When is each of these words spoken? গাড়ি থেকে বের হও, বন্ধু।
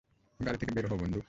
গাড়ি 0.39 0.57
থেকে 0.57 0.71
বের 0.71 0.85
হও, 0.87 0.97
বন্ধু। 0.97 1.19